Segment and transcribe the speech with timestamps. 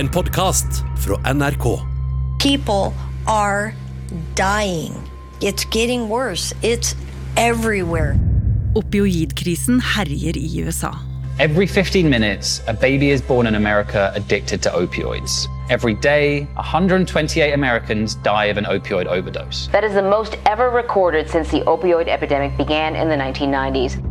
[0.00, 1.78] En podkast fra NRK.
[2.38, 2.92] People
[3.26, 3.74] are
[4.34, 4.94] dying.
[5.40, 6.54] It's getting worse.
[6.62, 6.94] It's
[7.36, 8.16] everywhere.
[8.72, 10.90] Opioidkrisen herjer i USA.
[11.38, 15.48] Every 15 minutes, a baby is born in America addicted to opioids.
[15.68, 19.68] Every day, 128 Americans die of an opioid overdose.
[19.72, 24.09] That is the most ever recorded since the opioid epidemic began in the 1990s.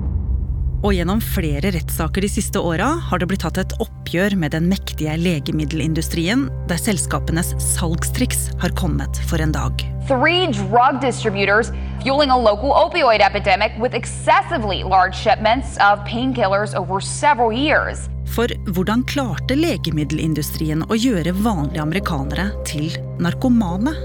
[0.80, 4.70] Og gjennom flere rettssaker de siste åra har det blitt tatt et oppgjør med den
[4.72, 9.84] mektige legemiddelindustrien, der selskapenes salgstriks har kommet for en dag.
[10.08, 17.02] Three drug distributors fueling a local opioid epidemic with excessively large shipments of painkillers over
[17.04, 18.08] several years.
[18.30, 22.88] For hvordan klarte legemiddelindustrien å gjøre vanlige amerikanere til
[23.20, 23.98] narkomane?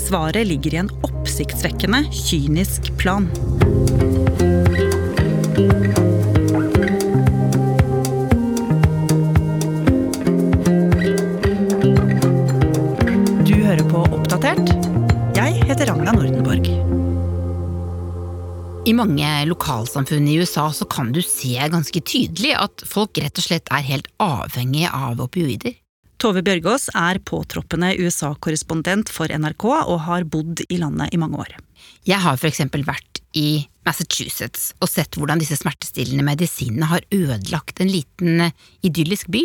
[0.00, 3.28] Svaret ligger i en oppsiktsvekkende kynisk plan.
[16.56, 16.84] Ragna
[18.86, 23.44] I mange lokalsamfunn i USA så kan du se ganske tydelig at folk rett og
[23.44, 25.74] slett er helt avhengige av opioider.
[26.16, 31.52] Tove Bjørgaas er påtroppende USA-korrespondent for NRK og har bodd i landet i mange år.
[32.08, 37.92] Jeg har eksempel vært i Massachusetts og sett hvordan disse smertestillende medisinene har ødelagt en
[37.92, 38.46] liten
[38.86, 39.44] idyllisk by.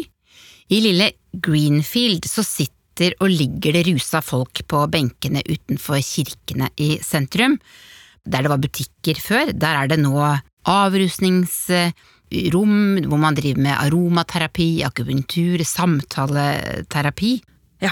[0.72, 1.12] I lille
[1.44, 2.81] Greenfield så sitter
[3.20, 7.60] og ligger det rusa folk på benkene utenfor kirkene i sentrum.
[8.26, 10.38] Der det var butikker før, der er det nå
[10.70, 17.42] avrusningsrom hvor man driver med aromaterapi, akupunktur, samtaleterapi.
[17.82, 17.92] Ja,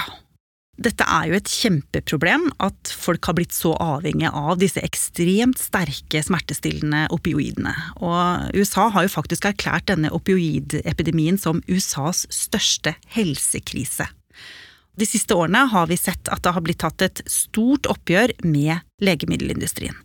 [0.80, 6.22] dette er jo et kjempeproblem at folk har blitt så avhengige av disse ekstremt sterke
[6.24, 7.74] smertestillende opioidene.
[8.00, 14.08] Og USA har jo faktisk erklært denne opioidepidemien som USAs største helsekrise.
[15.00, 18.84] De siste årene har vi sett at det har blitt tatt et stort oppgjør med
[19.00, 19.96] legemiddelindustrien.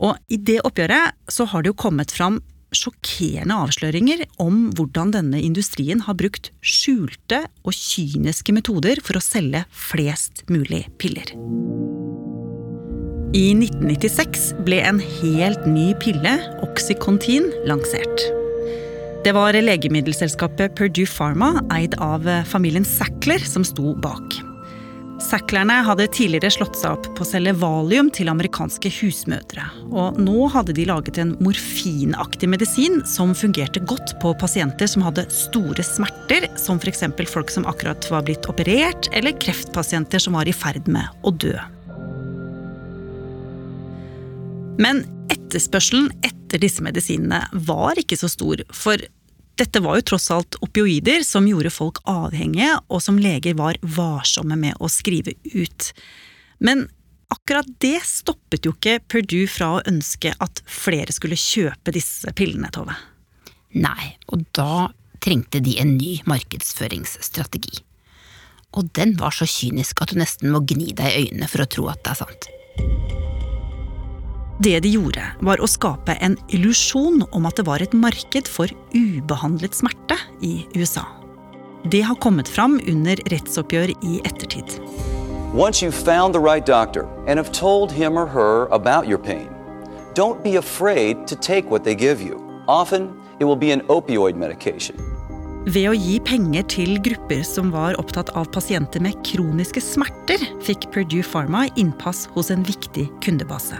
[0.00, 2.38] Og i det oppgjøret så har det jo kommet fram
[2.72, 9.64] sjokkerende avsløringer om hvordan denne industrien har brukt skjulte og kyniske metoder for å selge
[9.72, 11.32] flest mulig piller.
[13.36, 18.28] I 1996 ble en helt ny pille, Oxycontin, lansert.
[19.28, 24.38] Det var legemiddelselskapet Purdue Pharma, eid av familien Sackler, som sto bak.
[25.20, 29.66] Sacklerne hadde tidligere slått seg opp på å selge valium til amerikanske husmødre.
[29.90, 35.26] Og nå hadde de laget en morfinaktig medisin som fungerte godt på pasienter som hadde
[35.34, 37.04] store smerter, som f.eks.
[37.28, 41.52] folk som akkurat var blitt operert, eller kreftpasienter som var i ferd med å dø.
[44.80, 49.04] Men etterspørselen etter disse medisinene var ikke så stor, for
[49.58, 54.58] dette var jo tross alt opioider som gjorde folk avhengige, og som leger var varsomme
[54.58, 55.90] med å skrive ut.
[56.62, 56.86] Men
[57.34, 62.70] akkurat det stoppet jo ikke Purdue fra å ønske at flere skulle kjøpe disse pillene,
[62.74, 62.94] Tove.
[63.78, 64.88] Nei, og da
[65.22, 67.82] trengte de en ny markedsføringsstrategi.
[68.78, 71.70] Og den var så kynisk at du nesten må gni deg i øynene for å
[71.70, 72.48] tro at det er sant.
[74.60, 78.66] Det de gjorde, var å skape en illusjon om at det var et marked for
[78.90, 81.04] ubehandlet smerte i USA.
[81.86, 84.80] Det har kommet fram under rettsoppgjør i ettertid.
[85.54, 89.46] Once you've found the right doctor and have told him or her about your pain,
[90.14, 92.42] don't be afraid to take what they give you.
[92.66, 94.98] Often, it will be an opioid medication.
[95.70, 100.90] Ved å gi penger til grupper som var opptatt av pasienter med kroniske smerter, fikk
[100.90, 103.78] Purdue Pharma innpass hos en viktig kundebase.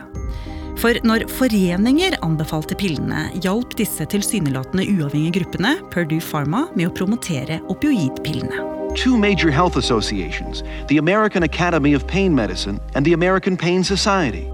[0.79, 7.57] For når foreninger anbefalte pillene, hjalp disse tilsynelatende uavhengige gruppene Purdue Pharma med å promotere
[7.67, 8.63] opioidpillene.
[8.95, 14.47] Two major health associations, the American Academy of Pain Medicine and the American Pain Society,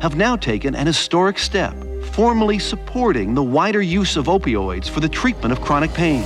[0.00, 1.74] have now taken an historic step,
[2.12, 6.22] formally supporting the wider use of opioids for the treatment of chronic pain.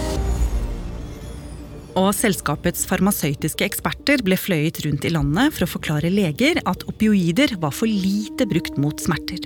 [1.97, 7.55] Og selskapets farmasøytiske eksperter ble fløyet rundt i landet for å forklare leger at opioider
[7.63, 9.41] var for lite brukt mot smerter.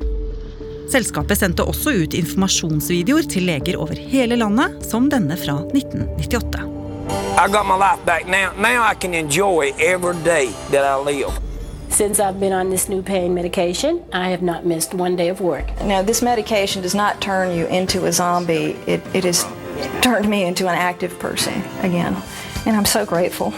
[0.91, 6.67] Selskapet sendte også ut informasjonsvideoer til leger over hele landet, som denne fra 1998.
[7.39, 8.51] I got my life back now.
[8.59, 11.31] Now I can enjoy every day that I live.
[11.91, 15.41] Since I've been on this new pain medication, I have not missed one day of
[15.41, 15.67] work.
[15.85, 18.77] Now, this medication does not turn you into a zombie.
[18.87, 19.45] It, it has
[20.03, 22.17] turned me into an active person again.
[22.67, 23.53] And I'm so grateful.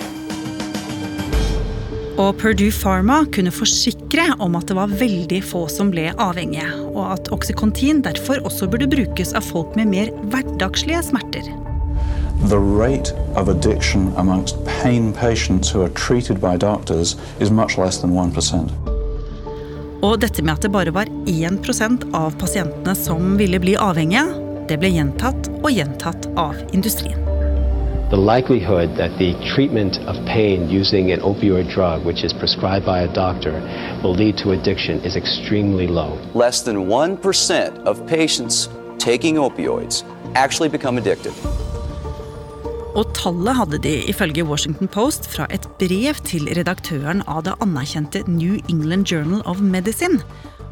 [2.18, 7.16] Og Purdue Pharma kunne forsikre om at det var veldig få som ble avhengige, og
[7.16, 11.52] at Oxycontin derfor også burde brukes av folk med mer hverdagslige smerter.
[12.48, 17.98] the rate of addiction amongst pain patients who are treated by doctors is much less
[17.98, 18.70] than 1%.
[20.02, 24.26] Og dette med at det bare var 1% av pasientene som ville bli avhengige,
[24.68, 27.21] det ble gjentatt og gjentatt av industrien.
[28.12, 32.98] The likelihood that the treatment of pain using an opioid drug, which is prescribed by
[33.00, 33.54] a doctor,
[34.02, 36.18] will lead to addiction is extremely low.
[36.34, 38.68] Less than 1% of patients
[38.98, 40.04] taking opioids
[40.34, 41.32] actually become addicted.
[42.94, 48.26] Og tallet hadde de ifølge Washington Post fra et brev til redaktøren av det anerkjente
[48.28, 50.20] New England Journal of Medicine.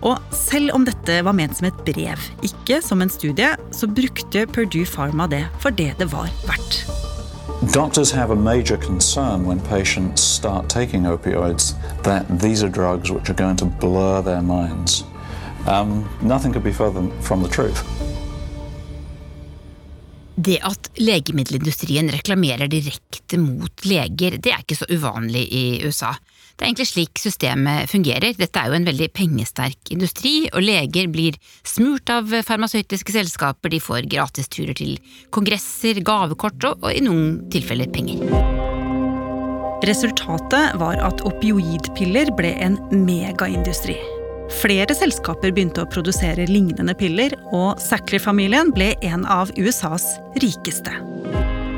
[0.03, 4.45] Og selv om dette var ment som et brev, ikke som en studie, så brukte
[4.45, 6.85] Purdue Pharma det for det det var verdt.
[7.61, 13.29] Doctors have a major concern when patients start taking opioids that these are drugs which
[13.29, 15.05] are going to blur their minds.
[15.67, 17.85] Um, nothing could be further from the truth.
[20.35, 26.15] Det at legemiddelindustrien reklamerer direkte mot leger, det er ikke så uvanlig i USA.
[26.61, 28.35] Det er egentlig slik systemet fungerer.
[28.37, 33.79] Dette er jo en veldig pengesterk industri, og leger blir smurt av farmasøytiske selskaper, de
[33.81, 34.99] får gratisturer til
[35.33, 38.21] kongresser, gavekort og, og i noen tilfeller penger.
[39.89, 43.97] Resultatet var at opioidpiller ble en megaindustri.
[44.61, 50.05] Flere selskaper begynte å produsere lignende piller, og Sackler-familien ble en av USAs
[50.45, 50.93] rikeste.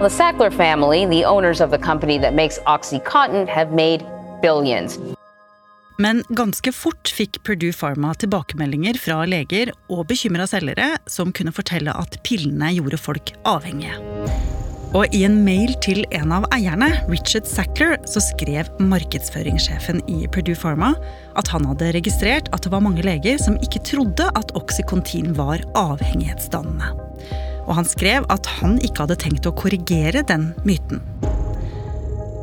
[0.03, 4.03] The Sackler family, the owners of the company that makes OxyContin, have made
[4.43, 4.99] billions.
[6.03, 11.95] Men ganske fort fikk Purdue Pharma tilbakemeldinger fra leger og bekymra selgere som kunne fortelle
[11.95, 13.95] at pillene gjorde folk avhengige.
[14.93, 20.59] Og i en mail til en av eierne, Richard Sackler, så skrev markedsføringssjefen i Purdue
[20.59, 20.91] Pharma
[21.41, 25.65] at han hadde registrert at det var mange leger som ikke trodde at Oxycontin var
[25.81, 26.93] avhengighetsdannende.
[27.65, 31.01] Og han skrev at han ikke hadde tenkt å korrigere den myten.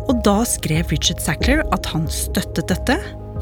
[0.10, 2.96] Og da skrev Richard Sackler at han støttet dette,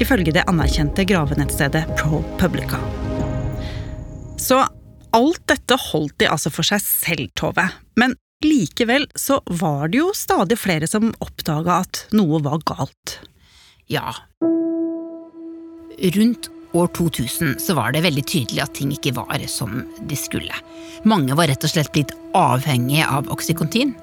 [0.04, 2.76] ifølge det anerkjente gravenettstedet ProPublica.
[4.38, 4.60] Så
[5.16, 7.64] alt dette holdt de altså for seg selv, Tove.
[7.96, 13.16] Men Likevel så var det jo stadig flere som oppdaga at noe var galt.
[13.90, 14.12] Ja.
[16.18, 20.54] Rundt år 2000 så var det veldig tydelig at ting ikke var som de skulle.
[21.08, 23.96] Mange var rett og slett blitt avhengige av Oxycontin.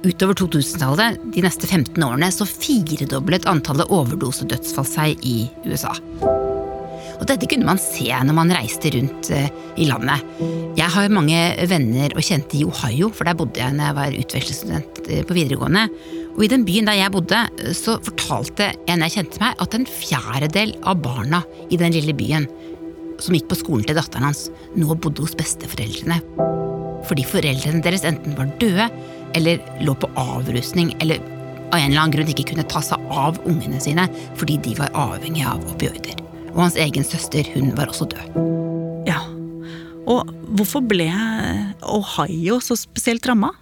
[0.00, 5.92] Utover 2000-tallet, de neste 15 årene, så firedoblet antallet overdosedødsfall seg i USA.
[7.20, 10.24] Og dette kunne man se når man reiste rundt eh, i landet.
[10.78, 11.36] Jeg har mange
[11.68, 15.36] venner og kjente i Ohio, for der bodde jeg når jeg var utvekslingsstudent eh, på
[15.36, 15.84] videregående.
[16.32, 19.76] Og i den byen der jeg bodde, eh, så fortalte en jeg kjente meg, at
[19.76, 22.48] en fjerdedel av barna i den lille byen
[23.20, 24.46] som gikk på skolen til datteren hans,
[24.80, 26.22] nå bodde hos besteforeldrene.
[27.04, 28.88] Fordi foreldrene deres enten var døde,
[29.34, 31.20] eller lå på avrusning, eller
[31.70, 34.90] av en eller annen grunn ikke kunne ta seg av ungene sine fordi de var
[34.98, 36.18] avhengige av opioider.
[36.50, 38.40] Og hans egen søster, hun var også død.
[39.06, 39.20] Ja,
[40.10, 41.06] Og hvorfor ble
[41.86, 43.52] Ohio så spesielt ramma?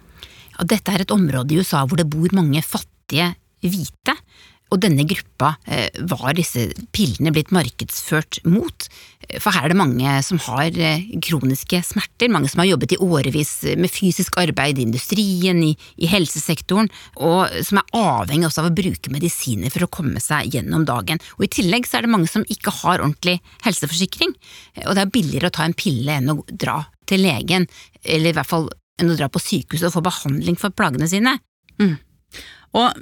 [0.55, 4.15] Ja, dette er et område i USA hvor det bor mange fattige hvite.
[4.69, 8.85] Og denne gruppa eh, var disse pillene blitt markedsført mot.
[9.41, 12.99] For her er det mange som har eh, kroniske smerter, mange som har jobbet i
[13.01, 18.69] årevis med fysisk arbeid i industrien, i, i helsesektoren, og som er avhengig også av
[18.69, 21.21] å bruke medisiner for å komme seg gjennom dagen.
[21.39, 24.35] Og I tillegg så er det mange som ikke har ordentlig helseforsikring,
[24.85, 27.65] og det er billigere å ta en pille enn å dra til legen,
[28.03, 31.37] eller i hvert fall enn å dra på sykehuset og få behandling for plagene sine.
[31.81, 31.97] Mm.
[32.77, 32.93] Og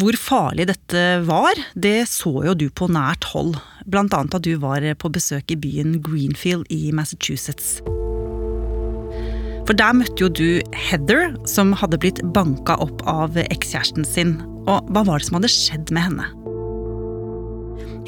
[0.00, 3.56] hvor farlig dette var, det så jo du på nært hold,
[3.90, 7.80] blant annet da du var på besøk i byen Greenfield i Massachusetts.
[9.66, 14.36] For der møtte jo du Heather, som hadde blitt banka opp av ekskjæresten sin.
[14.66, 16.28] Og hva var det som hadde skjedd med henne?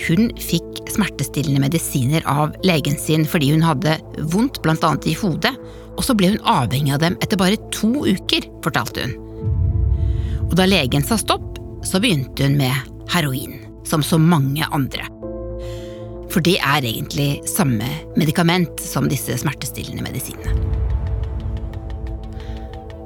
[0.02, 3.98] Hun fikk smertestillende medisiner av legen sin fordi hun hadde
[4.32, 4.94] vondt bl.a.
[5.06, 5.52] i hodet,
[5.92, 9.31] og så ble hun avhengig av dem etter bare to uker, fortalte hun.
[10.52, 13.56] Og da legen sa stopp, så begynte hun med heroin,
[13.88, 15.06] som så mange andre.
[16.28, 17.88] For det er egentlig samme
[18.20, 20.52] medikament som disse smertestillende medisinene.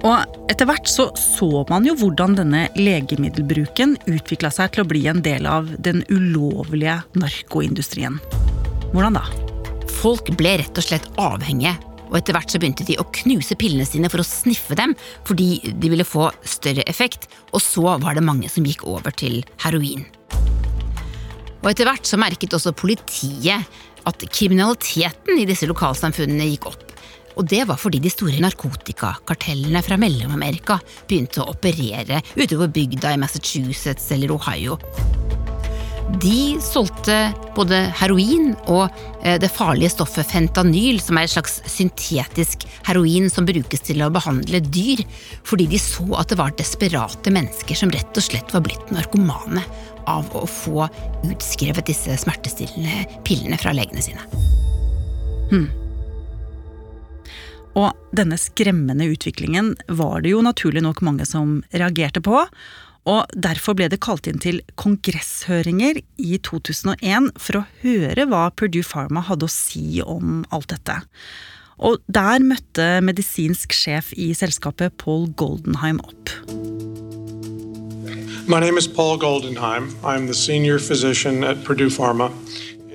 [0.06, 5.06] Og etter hvert så, så man jo hvordan denne legemiddelbruken utvikla seg til å bli
[5.10, 8.18] en del av den ulovlige narkoindustrien.
[8.90, 9.24] Hvordan da?
[10.02, 13.86] Folk ble rett og slett avhengige og etter hvert så begynte de å knuse pillene
[13.88, 14.94] sine for å sniffe dem,
[15.26, 19.42] fordi de ville få større effekt, og så var det mange som gikk over til
[19.64, 20.06] heroin.
[21.62, 23.66] Og etter hvert så merket også politiet
[24.06, 26.84] at kriminaliteten i disse lokalsamfunnene gikk opp.
[27.36, 33.12] Og det var fordi de store narkotikakartellene fra Mellom-Amerika begynte å operere ute på bygda
[33.12, 34.78] i Massachusetts eller Ohio.
[36.06, 37.14] De solgte
[37.56, 38.84] både heroin og
[39.24, 44.12] eh, det farlige stoffet fentanyl, som er et slags syntetisk heroin som brukes til å
[44.14, 45.02] behandle dyr,
[45.46, 49.64] fordi de så at det var desperate mennesker som rett og slett var blitt narkomane
[50.06, 50.86] av å få
[51.26, 54.22] utskrevet disse smertestillende pillene fra legene sine.
[55.50, 55.66] Hmm.
[57.76, 62.46] Og denne skremmende utviklingen var det jo naturlig nok mange som reagerte på.
[63.06, 68.86] Og derfor ble det kalt inn til kongresshøringer i 2001 for å høre hva Purdue
[68.86, 70.98] Pharma hadde å si om alt dette.
[71.76, 76.32] Og der møtte medisinsk sjef i selskapet Paul Goldenheim opp.
[78.48, 79.90] My name is Paul Goldenheim.
[80.02, 82.30] I'm the senior physician at Purdue Pharma.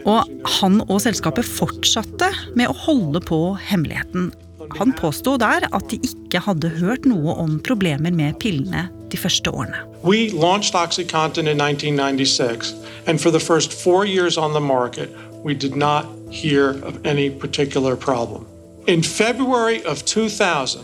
[0.08, 0.28] Og
[0.60, 3.40] han og selskapet fortsatte med å holde på
[3.70, 4.32] hemmeligheten.
[4.78, 9.52] Han påsto der at de ikke hadde hørt noe om problemer med pillene de første
[9.52, 9.84] årene.
[10.04, 12.74] We launched OxyContin in 1996,
[13.08, 15.10] and for the first four years on the market,
[15.44, 16.76] we did not hear
[17.96, 18.46] problem.
[18.88, 20.82] In February of 2000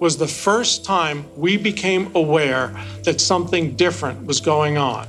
[0.00, 2.70] was the first time we became aware
[3.04, 5.06] that something different was going on.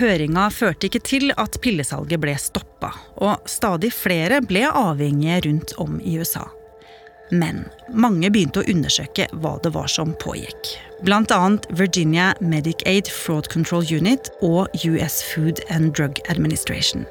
[0.00, 5.98] Høringa førte ikke til at pillesalget ble stoppa, og stadig flere ble avhengige rundt om
[6.00, 6.46] i USA.
[7.30, 10.72] Men mange begynte å undersøke hva det var som pågikk.
[11.06, 17.04] Annet Virginia Medicaid Fraud Control Unit og US Food and Drug Administration.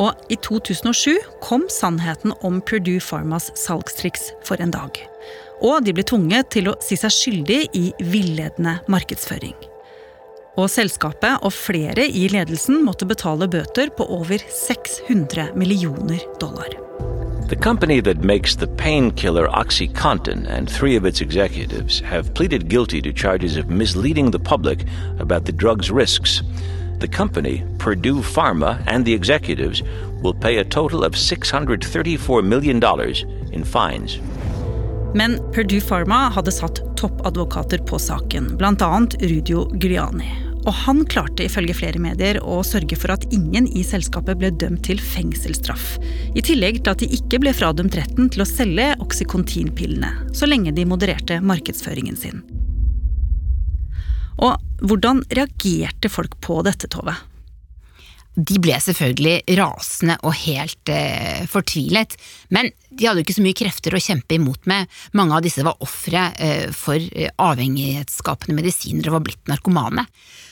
[0.00, 4.96] Og i 2007 kom sannheten om Purdue Pharmas salgstriks for en dag.
[5.60, 9.69] Og de ble tvunget til å si seg skyldig i villedende markedsføring.
[10.58, 16.74] Og selskapet og flere i ledelsen måtte betale bøter på over 600 millioner dollar.
[17.50, 23.00] The company that makes the painkiller OxyContin and three of its executives have pleaded guilty
[23.00, 24.86] to charges of misleading the public
[25.18, 26.42] about the drug's risks.
[27.00, 29.82] The company, Purdue Pharma, and the executives
[30.22, 32.80] will pay a total of $634 million
[33.52, 34.20] in fines.
[35.14, 39.06] Men Purdue Pharma hadde satt toppadvokater på saken, bl.a.
[39.20, 40.30] Rudio Giuliani.
[40.60, 44.84] Og han klarte ifølge flere medier å sørge for at ingen i selskapet ble dømt
[44.86, 45.96] til fengselsstraff.
[46.36, 50.74] I tillegg til at de ikke ble fradømt retten til å selge Oxycontin-pillene, så lenge
[50.76, 52.44] de modererte markedsføringen sin.
[54.40, 57.16] Og hvordan reagerte folk på dette, Tove?
[58.40, 62.14] De ble selvfølgelig rasende og helt eh, fortvilet,
[62.54, 64.88] men de hadde jo ikke så mye krefter å kjempe imot med.
[65.18, 70.06] Mange av disse var ofre eh, for eh, avhengighetsskapende medisiner og var blitt narkomane.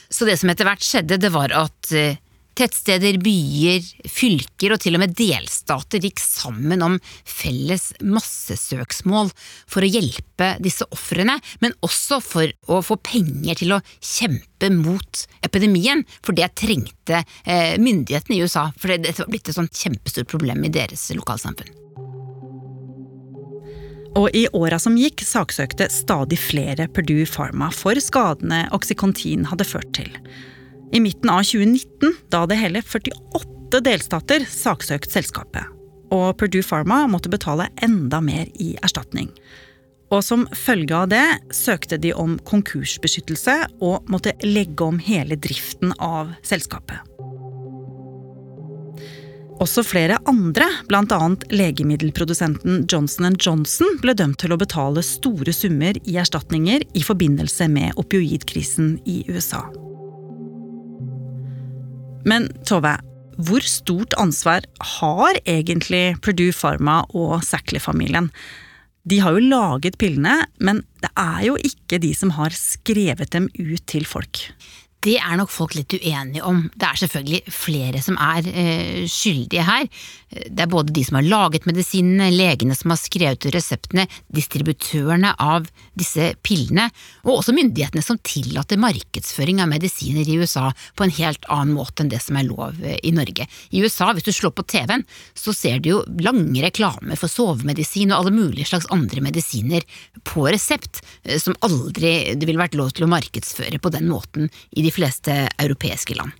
[0.09, 2.19] Så det som etter hvert skjedde, det var at eh,
[2.59, 9.31] Tettsteder, byer, fylker og til og med delstater gikk sammen om felles massesøksmål
[9.63, 15.23] for å hjelpe disse ofrene, men også for å få penger til å kjempe mot
[15.47, 20.27] epidemien, for det trengte eh, myndighetene i USA, for dette var blitt et sånt kjempestort
[20.27, 21.71] problem i deres lokalsamfunn.
[24.19, 29.93] Og i åra som gikk, saksøkte stadig flere Purdue Pharma for skadene Oxycontin hadde ført
[29.95, 30.11] til.
[30.91, 35.67] I midten av 2019 da hadde hele 48 delstater saksøkt selskapet.
[36.09, 39.29] Og Purdue Pharma måtte betale enda mer i erstatning.
[40.09, 45.93] Og som følge av det søkte de om konkursbeskyttelse og måtte legge om hele driften
[46.01, 47.05] av selskapet.
[49.59, 51.19] Også flere andre, bl.a.
[51.51, 57.99] legemiddelprodusenten Johnson Johnson, ble dømt til å betale store summer i erstatninger i forbindelse med
[57.99, 59.67] opioidkrisen i USA.
[62.29, 62.93] Men Tove,
[63.39, 64.65] hvor stort ansvar
[64.99, 68.29] har egentlig Purdue Pharma og Sackley-familien?
[69.09, 73.47] De har jo laget pillene, men det er jo ikke de som har skrevet dem
[73.55, 74.43] ut til folk.
[74.99, 76.65] Det er nok folk litt uenige om.
[76.75, 79.85] Det er selvfølgelig flere som er eh, skyldige her.
[80.29, 85.31] Det er både de som har laget medisinene, legene som har skrevet ut reseptene, distributørene
[85.41, 86.89] av disse pillene,
[87.23, 90.67] og også myndighetene som tillater markedsføring av medisiner i USA
[90.99, 93.47] på en helt annen måte enn det som er lov eh, i Norge.
[93.71, 98.11] I USA, hvis du slår på TV-en, så ser du jo lange reklamer for sovemedisin
[98.11, 99.87] og alle mulige slags andre medisiner
[100.27, 104.51] på resept, eh, som aldri det ville vært lov til å markedsføre på den måten
[104.75, 106.33] i de de fleste europeiske land.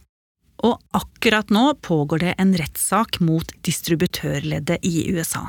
[0.65, 5.45] Og akkurat nå pågår det en rettssak mot distributørleddet i USA.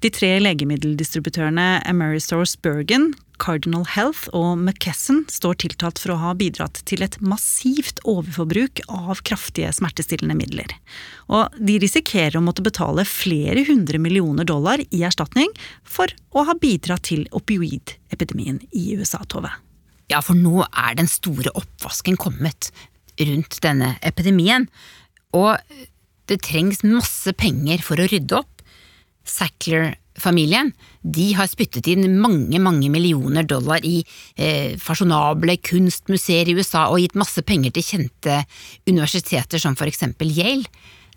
[0.00, 6.82] De tre legemiddeldistributørene Amerisource Bergen, Cardinal Health og McKesson står tiltalt for å ha bidratt
[6.88, 10.74] til et massivt overforbruk av kraftige smertestillende midler.
[11.28, 15.52] Og de risikerer å måtte betale flere hundre millioner dollar i erstatning
[15.84, 19.52] for å ha bidratt til opioidepidemien i USA, Tove.
[20.10, 22.72] Ja, for nå er den store oppvasken kommet
[23.20, 24.66] rundt denne epidemien.
[25.36, 25.56] Og
[26.30, 28.64] det trengs masse penger for å rydde opp.
[29.26, 34.00] Sackler familien de har spyttet inn mange mange millioner dollar i
[34.36, 38.40] eh, fasjonable kunstmuseer i USA og gitt masse penger til kjente
[38.88, 40.66] universiteter som for eksempel Yale.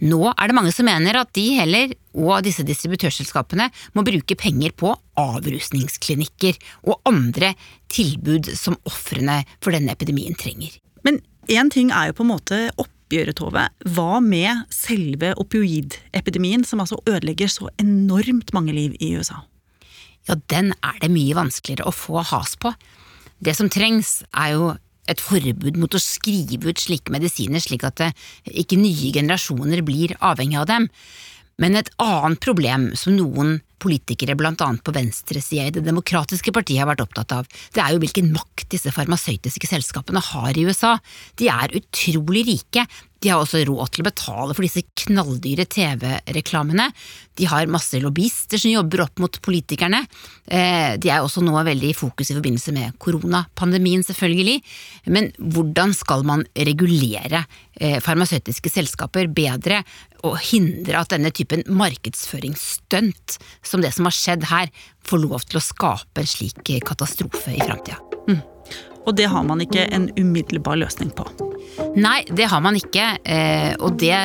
[0.02, 4.74] Nå er det mange som mener at de heller, og disse distributørselskapene, må bruke penger
[4.78, 6.58] på avrusningsklinikker
[6.90, 7.54] og andre
[7.94, 10.74] tilbud som ofrene for denne epidemien trenger.
[11.06, 11.22] Men
[11.52, 13.68] én ting er jo på en måte oppgjøret, Tove.
[13.94, 19.44] Hva med selve opioidepidemien, som altså ødelegger så enormt mange liv i USA?
[20.28, 22.72] Ja, den er det mye vanskeligere å få has på.
[23.44, 24.74] Det som trengs, er jo
[25.12, 28.06] et forbud mot å skrive ut slike medisiner slik at
[28.48, 30.90] ikke nye generasjoner blir avhengig av dem.
[31.62, 36.82] Men et annet problem som noen politikere blant annet på venstresida i Det demokratiske partiet
[36.82, 40.96] har vært opptatt av, det er jo hvilken makt disse farmasøytiske selskapene har i USA.
[41.38, 42.88] De er utrolig rike,
[43.24, 46.90] de har også råd til å betale for disse knalldyre TV-reklamene.
[47.40, 50.04] De har masse lobbyister som jobber opp mot politikerne.
[50.46, 54.60] Eh, de er også nå veldig i fokus i forbindelse med koronapandemien, selvfølgelig.
[55.16, 57.46] Men hvordan skal man regulere
[57.80, 59.82] eh, farmasøytiske selskaper bedre
[60.28, 64.74] og hindre at denne typen markedsføringsstunt, som det som har skjedd her,
[65.08, 68.13] får lov til å skape en slik katastrofe i framtida?
[69.04, 71.28] Og det har man ikke en umiddelbar løsning på.
[71.98, 74.16] Nei, det har man ikke, eh, og det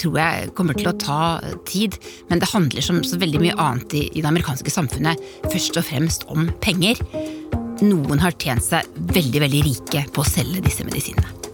[0.00, 1.20] tror jeg kommer til å ta
[1.68, 1.96] tid.
[2.30, 6.28] Men det handler som så veldig mye annet i, det amerikanske samfunnet først og fremst
[6.32, 7.00] om penger.
[7.84, 11.53] Noen har tjent seg veldig, veldig rike på å selge disse medisinene.